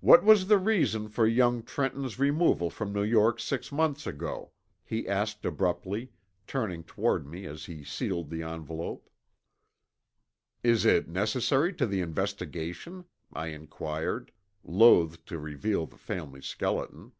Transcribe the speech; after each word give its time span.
"What 0.00 0.24
was 0.24 0.46
the 0.48 0.56
reason 0.56 1.10
for 1.10 1.26
young 1.26 1.62
Trenton's 1.62 2.18
removal 2.18 2.70
from 2.70 2.94
New 2.94 3.02
York 3.02 3.38
six 3.38 3.70
months 3.70 4.06
ago?" 4.06 4.52
he 4.82 5.06
asked 5.06 5.44
abruptly, 5.44 6.10
turning 6.46 6.82
toward 6.82 7.26
me 7.26 7.44
as 7.44 7.66
he 7.66 7.84
sealed 7.84 8.30
the 8.30 8.42
envelope. 8.42 9.10
"Is 10.62 10.86
it 10.86 11.06
necessary 11.08 11.74
to 11.74 11.86
the 11.86 12.00
investigation?" 12.00 13.04
I 13.30 13.48
inquired, 13.48 14.32
loth 14.64 15.22
to 15.26 15.38
reveal 15.38 15.84
the 15.84 15.98
family 15.98 16.40
skeleton. 16.40 17.12